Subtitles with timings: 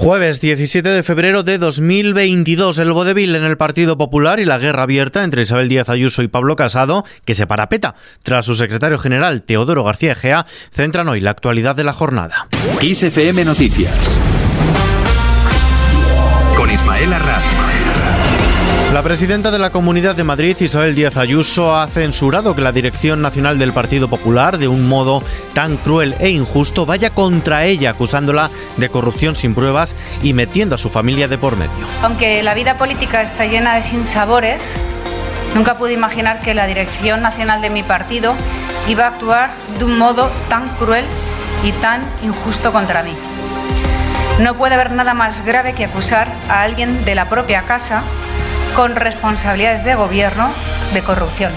[0.00, 4.84] Jueves 17 de febrero de 2022, el vodevil en el Partido Popular y la guerra
[4.84, 9.42] abierta entre Isabel Díaz Ayuso y Pablo Casado, que se parapeta tras su secretario general
[9.42, 12.48] Teodoro García Egea, centran hoy la actualidad de la jornada.
[12.80, 13.92] XFM Noticias
[16.56, 17.59] con Ismael Arranz.
[18.92, 23.22] La presidenta de la Comunidad de Madrid, Isabel Díaz Ayuso, ha censurado que la Dirección
[23.22, 25.22] Nacional del Partido Popular, de un modo
[25.54, 30.78] tan cruel e injusto, vaya contra ella, acusándola de corrupción sin pruebas y metiendo a
[30.78, 31.86] su familia de por medio.
[32.02, 34.60] Aunque la vida política está llena de sinsabores,
[35.54, 38.34] nunca pude imaginar que la Dirección Nacional de mi partido
[38.88, 41.04] iba a actuar de un modo tan cruel
[41.62, 43.12] y tan injusto contra mí.
[44.40, 48.02] No puede haber nada más grave que acusar a alguien de la propia casa
[48.74, 50.50] con responsabilidades de gobierno
[50.94, 51.52] de corrupción.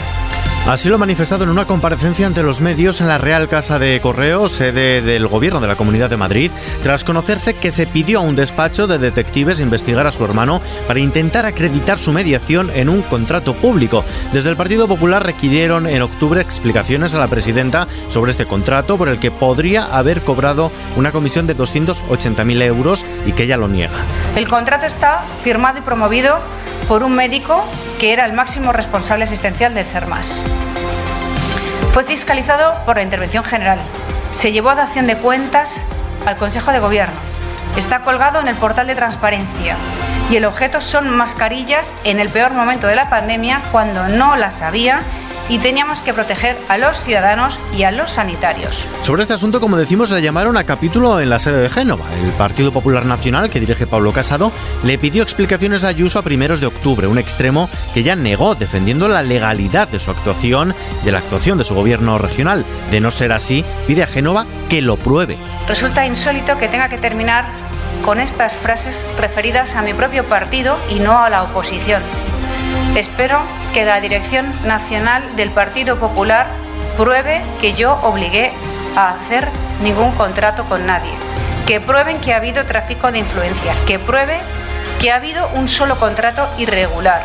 [0.67, 3.99] Así lo ha manifestado en una comparecencia ante los medios en la Real Casa de
[3.99, 8.21] Correos, sede del Gobierno de la Comunidad de Madrid, tras conocerse que se pidió a
[8.21, 13.01] un despacho de detectives investigar a su hermano para intentar acreditar su mediación en un
[13.01, 14.05] contrato público.
[14.31, 19.09] Desde el Partido Popular requirieron en octubre explicaciones a la presidenta sobre este contrato por
[19.09, 23.97] el que podría haber cobrado una comisión de 280.000 euros y que ella lo niega.
[24.37, 26.39] El contrato está firmado y promovido
[26.87, 27.63] por un médico
[27.99, 30.41] que era el máximo responsable asistencial del SERMAS.
[31.93, 33.79] Fue fiscalizado por la Intervención General.
[34.33, 35.85] Se llevó a dación de cuentas
[36.25, 37.15] al Consejo de Gobierno.
[37.77, 39.75] Está colgado en el portal de transparencia.
[40.29, 44.61] Y el objeto son mascarillas en el peor momento de la pandemia, cuando no las
[44.61, 45.01] había
[45.49, 48.71] y teníamos que proteger a los ciudadanos y a los sanitarios.
[49.01, 52.05] Sobre este asunto, como decimos, le llamaron a capítulo en la sede de Génova.
[52.23, 54.51] El Partido Popular Nacional, que dirige Pablo Casado,
[54.83, 59.07] le pidió explicaciones a Ayuso a primeros de octubre, un extremo que ya negó, defendiendo
[59.07, 62.65] la legalidad de su actuación y de la actuación de su gobierno regional.
[62.91, 65.37] De no ser así, pide a Génova que lo pruebe.
[65.67, 67.45] Resulta insólito que tenga que terminar
[68.03, 72.01] con estas frases referidas a mi propio partido y no a la oposición.
[72.95, 73.39] Espero
[73.73, 76.47] que la Dirección Nacional del Partido Popular
[76.97, 78.51] pruebe que yo obligué
[78.95, 79.49] a hacer
[79.81, 81.11] ningún contrato con nadie,
[81.65, 84.39] que prueben que ha habido tráfico de influencias, que pruebe
[84.99, 87.23] que ha habido un solo contrato irregular,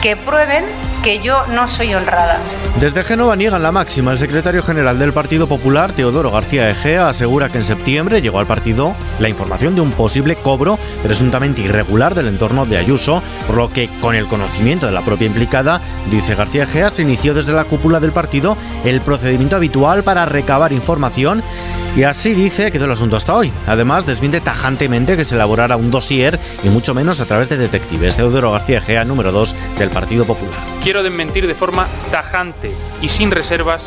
[0.00, 0.64] que prueben
[1.02, 2.38] que yo no soy honrada.
[2.78, 4.12] Desde Génova niegan la máxima.
[4.12, 8.46] El secretario general del Partido Popular, Teodoro García Egea, asegura que en septiembre llegó al
[8.46, 13.72] partido la información de un posible cobro presuntamente irregular del entorno de Ayuso, por lo
[13.72, 17.64] que, con el conocimiento de la propia implicada, dice García Egea, se inició desde la
[17.64, 21.42] cúpula del partido el procedimiento habitual para recabar información
[21.96, 23.52] y así dice quedó el asunto hasta hoy.
[23.66, 28.16] Además, desmiente tajantemente que se elaborara un dossier y mucho menos a través de detectives.
[28.16, 32.70] Teodoro García Egea, número 2 del Partido Popular quiero desmentir de forma tajante
[33.00, 33.86] y sin reservas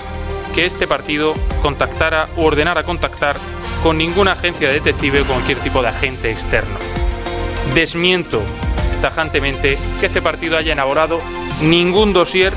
[0.53, 3.37] que este partido contactara o ordenara contactar
[3.83, 6.75] con ninguna agencia de detective o cualquier tipo de agente externo.
[7.73, 8.41] Desmiento
[9.01, 11.19] tajantemente que este partido haya elaborado
[11.61, 12.53] ningún dossier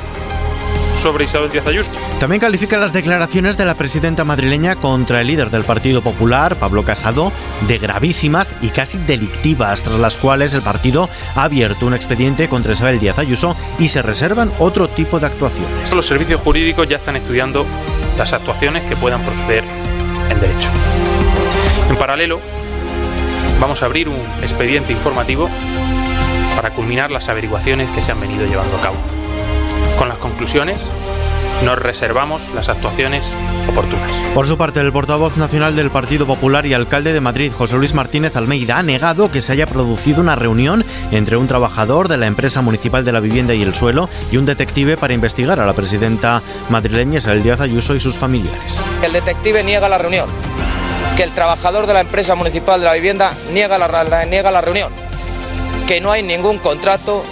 [1.02, 1.90] sobre Isabel Díaz Ayuso.
[2.18, 6.84] También califica las declaraciones de la presidenta madrileña contra el líder del Partido Popular, Pablo
[6.84, 7.32] Casado,
[7.66, 12.72] de gravísimas y casi delictivas, tras las cuales el partido ha abierto un expediente contra
[12.72, 15.94] Isabel Díaz Ayuso y se reservan otro tipo de actuaciones.
[15.94, 17.66] Los servicios jurídicos ya están estudiando
[18.16, 19.64] las actuaciones que puedan proceder
[20.30, 20.70] en derecho.
[21.88, 22.40] En paralelo,
[23.60, 25.48] vamos a abrir un expediente informativo
[26.56, 29.17] para culminar las averiguaciones que se han venido llevando a cabo.
[29.98, 30.80] Con las conclusiones
[31.64, 33.32] nos reservamos las actuaciones
[33.68, 34.08] oportunas.
[34.32, 37.94] Por su parte, el portavoz nacional del Partido Popular y alcalde de Madrid, José Luis
[37.94, 42.26] Martínez Almeida, ha negado que se haya producido una reunión entre un trabajador de la
[42.26, 45.72] empresa municipal de la vivienda y el suelo y un detective para investigar a la
[45.72, 48.80] presidenta madrileña Isabel Díaz Ayuso y sus familiares.
[49.02, 50.30] El detective niega la reunión,
[51.16, 54.92] que el trabajador de la empresa municipal de la vivienda niega la, niega la reunión,
[55.88, 57.24] que no hay ningún contrato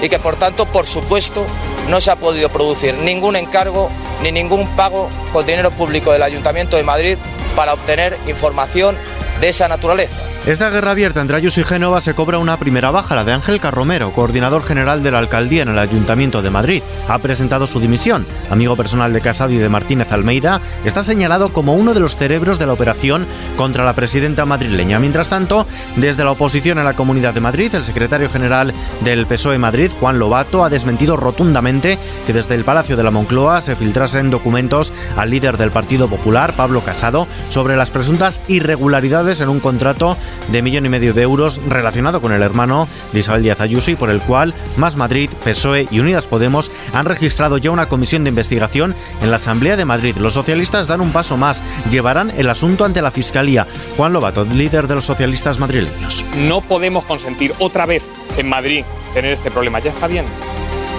[0.00, 1.46] y que por tanto, por supuesto,
[1.88, 3.90] no se ha podido producir ningún encargo
[4.22, 7.18] ni ningún pago con dinero público del Ayuntamiento de Madrid
[7.56, 8.96] para obtener información
[9.40, 10.33] de esa naturaleza.
[10.46, 13.60] Esta guerra abierta entre Ayuso y Génova se cobra una primera baja, la de Ángel
[13.60, 16.82] Carromero, coordinador general de la alcaldía en el Ayuntamiento de Madrid.
[17.08, 18.26] Ha presentado su dimisión.
[18.50, 22.58] Amigo personal de Casado y de Martínez Almeida, está señalado como uno de los cerebros
[22.58, 23.26] de la operación
[23.56, 25.00] contra la presidenta madrileña.
[25.00, 25.66] Mientras tanto,
[25.96, 30.18] desde la oposición en la Comunidad de Madrid, el secretario general del PSOE Madrid, Juan
[30.18, 35.30] Lobato, ha desmentido rotundamente que desde el Palacio de la Moncloa se filtrasen documentos al
[35.30, 40.86] líder del Partido Popular, Pablo Casado, sobre las presuntas irregularidades en un contrato de millón
[40.86, 44.20] y medio de euros relacionado con el hermano de Isabel Díaz Ayuso y por el
[44.20, 49.30] cual Más Madrid, PSOE y Unidas Podemos han registrado ya una comisión de investigación en
[49.30, 50.16] la Asamblea de Madrid.
[50.16, 53.66] Los socialistas dan un paso más, llevarán el asunto ante la Fiscalía.
[53.96, 56.24] Juan Lobato, líder de los socialistas madrileños.
[56.36, 59.78] No podemos consentir otra vez en Madrid tener este problema.
[59.80, 60.24] Ya está bien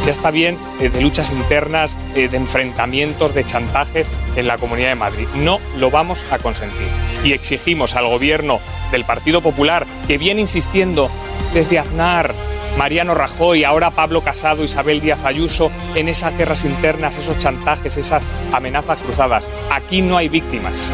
[0.06, 4.90] ya está bien eh, de luchas internas, eh, de enfrentamientos, de chantajes en la Comunidad
[4.90, 5.28] de Madrid.
[5.36, 6.88] No lo vamos a consentir.
[7.26, 8.60] Y exigimos al gobierno
[8.92, 11.10] del Partido Popular, que viene insistiendo
[11.54, 12.34] desde Aznar,
[12.78, 18.28] Mariano Rajoy, ahora Pablo Casado, Isabel Díaz Ayuso, en esas guerras internas, esos chantajes, esas
[18.54, 19.50] amenazas cruzadas.
[19.72, 20.92] Aquí no hay víctimas.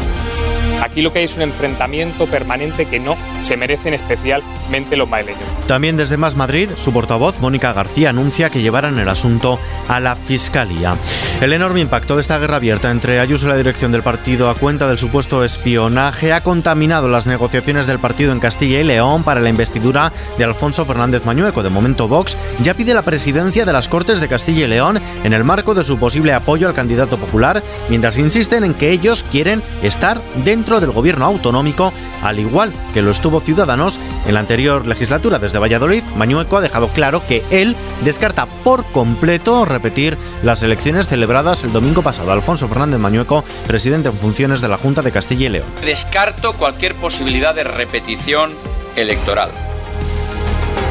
[0.82, 5.42] Aquí lo que hay es un enfrentamiento permanente que no se merecen especialmente los madrileños.
[5.68, 10.16] También desde Más Madrid, su portavoz, Mónica García, anuncia que llevarán el asunto a la
[10.16, 10.96] Fiscalía.
[11.40, 14.56] El enorme impacto de esta guerra abierta entre Ayuso y la dirección del partido a
[14.56, 19.40] cuenta del supuesto espionaje ha contaminado las negociaciones del partido en Castilla y León para
[19.40, 21.62] la investidura de Alfonso Fernández Mañueco.
[21.62, 25.32] De momento, Vox ya pide la presidencia de las Cortes de Castilla y León en
[25.32, 29.62] el marco de su posible apoyo al candidato popular, mientras insisten en que ellos quieren
[29.82, 31.92] estar dentro del gobierno autonómico,
[32.22, 35.38] al igual que lo estuvo Ciudadanos en la anterior legislatura.
[35.38, 41.64] Desde Valladolid, Mañueco ha dejado claro que él descarta por completo repetir las elecciones celebradas
[41.64, 42.32] el domingo pasado.
[42.32, 45.66] Alfonso Fernández Mañueco, presidente en funciones de la Junta de Castilla y León.
[45.84, 48.52] Descarto cualquier posibilidad de repetición
[48.96, 49.50] electoral.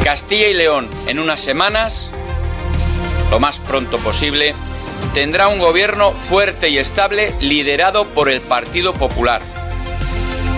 [0.03, 2.11] Castilla y León en unas semanas,
[3.29, 4.55] lo más pronto posible,
[5.13, 9.50] tendrá un gobierno fuerte y estable liderado por el Partido Popular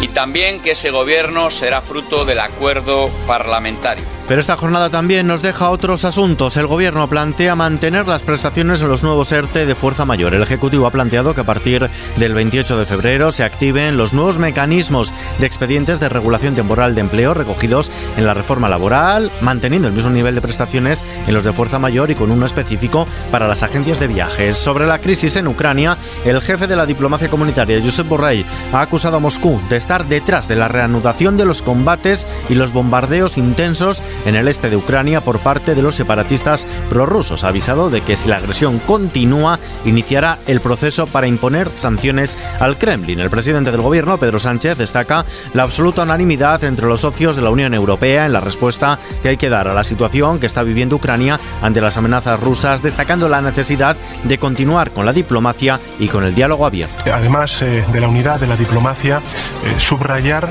[0.04, 4.13] y también que ese gobierno será fruto del acuerdo parlamentario.
[4.28, 6.56] Pero esta jornada también nos deja otros asuntos.
[6.56, 10.34] El Gobierno plantea mantener las prestaciones en los nuevos ERTE de fuerza mayor.
[10.34, 14.40] El Ejecutivo ha planteado que a partir del 28 de febrero se activen los nuevos
[14.40, 19.94] mecanismos de expedientes de regulación temporal de empleo recogidos en la reforma laboral, manteniendo el
[19.94, 23.62] mismo nivel de prestaciones en los de fuerza mayor y con uno específico para las
[23.62, 24.58] agencias de viajes.
[24.58, 29.18] Sobre la crisis en Ucrania, el jefe de la diplomacia comunitaria, Josep Borrell, ha acusado
[29.18, 34.02] a Moscú de estar detrás de la reanudación de los combates y los bombardeos intensos
[34.26, 37.44] en el este de Ucrania por parte de los separatistas prorrusos.
[37.44, 42.78] Ha avisado de que si la agresión continúa, iniciará el proceso para imponer sanciones al
[42.78, 43.20] Kremlin.
[43.20, 47.50] El presidente del gobierno, Pedro Sánchez, destaca la absoluta unanimidad entre los socios de la
[47.50, 50.96] Unión Europea en la respuesta que hay que dar a la situación que está viviendo
[50.96, 56.24] Ucrania ante las amenazas rusas, destacando la necesidad de continuar con la diplomacia y con
[56.24, 57.04] el diálogo abierto.
[57.12, 60.50] Además eh, de la unidad de la diplomacia, eh, subrayar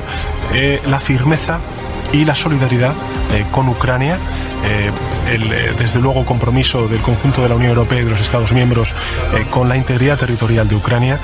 [0.53, 1.59] eh, la firmeza
[2.13, 2.93] y la solidaridad
[3.33, 4.17] eh, con Ucrania
[4.63, 4.91] eh,
[5.29, 8.53] el, eh, desde luego, compromiso del conjunto de la Unión Europea y de los Estados
[8.53, 8.93] miembros
[9.33, 11.19] eh, con la integridad territorial de Ucrania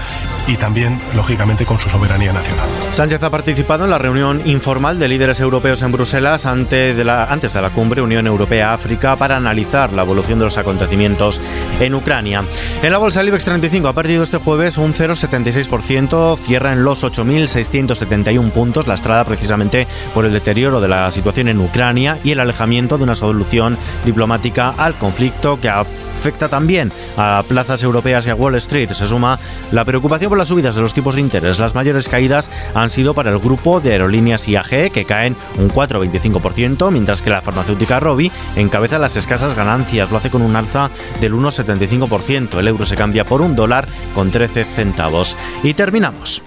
[0.47, 2.67] y también, lógicamente, con su soberanía nacional.
[2.91, 7.25] Sánchez ha participado en la reunión informal de líderes europeos en Bruselas antes de la,
[7.25, 11.41] antes de la cumbre Unión Europea-África para analizar la evolución de los acontecimientos
[11.79, 12.43] en Ucrania.
[12.81, 17.03] En la bolsa, el IBEX 35 ha perdido este jueves un 0,76%, cierra en los
[17.03, 22.97] 8.671 puntos, lastrada precisamente por el deterioro de la situación en Ucrania y el alejamiento
[22.97, 28.55] de una solución diplomática al conflicto que afecta también a plazas europeas y a Wall
[28.55, 28.91] Street.
[28.91, 29.39] Se suma
[29.71, 31.59] la preocupación por las subidas de los tipos de interés.
[31.59, 36.91] Las mayores caídas han sido para el grupo de aerolíneas IAG, que caen un 4,25%,
[36.91, 40.11] mientras que la farmacéutica Robi encabeza las escasas ganancias.
[40.11, 40.89] Lo hace con un alza
[41.21, 42.59] del 1,75%.
[42.59, 45.37] El euro se cambia por un dólar con 13 centavos.
[45.63, 46.43] Y terminamos.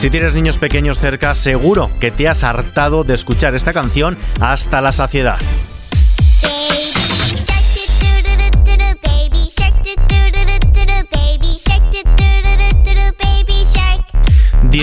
[0.00, 4.80] Si tienes niños pequeños cerca, seguro que te has hartado de escuchar esta canción hasta
[4.80, 5.36] la saciedad.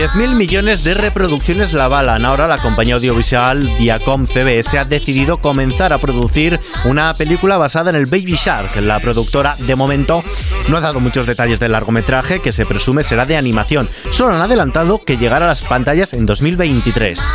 [0.07, 2.23] 10.000 millones de reproducciones la balan.
[2.23, 7.97] Ahora la compañía audiovisual Viacom CBS ha decidido comenzar a producir una película basada en
[7.97, 8.77] el Baby Shark.
[8.77, 10.23] La productora, de momento,
[10.69, 13.89] no ha dado muchos detalles del largometraje, que se presume será de animación.
[14.09, 17.33] Solo han adelantado que llegará a las pantallas en 2023.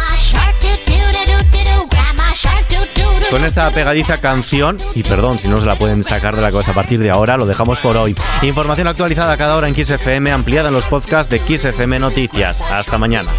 [3.32, 6.72] Con esta pegadiza canción, y perdón si no se la pueden sacar de la cabeza
[6.72, 8.14] a partir de ahora, lo dejamos por hoy.
[8.42, 12.60] Información actualizada cada hora en XFM, ampliada en los podcasts de XFM Noticias.
[12.60, 13.30] Hasta mañana.